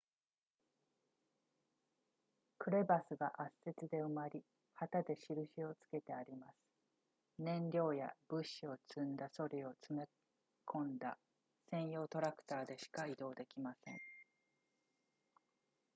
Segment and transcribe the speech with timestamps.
[2.57, 4.43] クレバスが圧雪で埋まり
[4.73, 6.55] 旗で印をつけてあります
[7.37, 10.01] 燃料や物資を積んだソリを積み
[10.65, 11.19] 込んだ
[11.69, 13.99] 専用トラクターでしか移動できません